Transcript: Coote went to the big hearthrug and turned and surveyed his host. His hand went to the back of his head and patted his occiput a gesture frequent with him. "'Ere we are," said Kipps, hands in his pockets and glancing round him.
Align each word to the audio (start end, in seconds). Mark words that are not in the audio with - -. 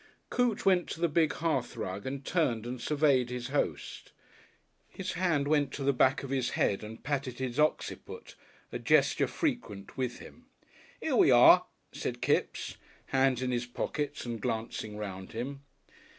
Coote 0.31 0.65
went 0.65 0.89
to 0.89 0.99
the 0.99 1.07
big 1.07 1.31
hearthrug 1.33 2.07
and 2.07 2.25
turned 2.25 2.65
and 2.65 2.81
surveyed 2.81 3.29
his 3.29 3.49
host. 3.49 4.11
His 4.89 5.11
hand 5.13 5.47
went 5.47 5.71
to 5.73 5.83
the 5.83 5.93
back 5.93 6.23
of 6.23 6.31
his 6.31 6.49
head 6.57 6.83
and 6.83 7.03
patted 7.03 7.37
his 7.37 7.59
occiput 7.59 8.33
a 8.71 8.79
gesture 8.79 9.27
frequent 9.27 9.97
with 9.97 10.17
him. 10.17 10.47
"'Ere 11.03 11.15
we 11.17 11.29
are," 11.29 11.67
said 11.91 12.19
Kipps, 12.19 12.77
hands 13.09 13.43
in 13.43 13.51
his 13.51 13.67
pockets 13.67 14.25
and 14.25 14.41
glancing 14.41 14.97
round 14.97 15.33
him. 15.33 15.61